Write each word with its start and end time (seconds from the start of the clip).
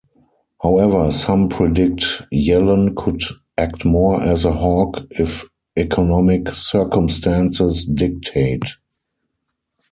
However, 0.63 1.11
some 1.11 1.47
predict 1.47 2.23
Yellen 2.33 2.95
could 2.95 3.21
act 3.55 3.85
more 3.85 4.19
as 4.19 4.45
a 4.45 4.51
hawk 4.51 5.03
if 5.11 5.45
economic 5.77 6.49
circumstances 6.49 7.85
dictate. 7.85 8.63